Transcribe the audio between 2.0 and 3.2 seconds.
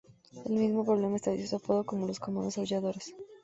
los Comandos Aulladores.